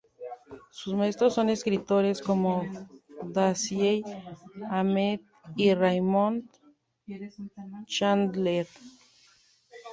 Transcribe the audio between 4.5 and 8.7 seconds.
Hammett y Raymond Chandler.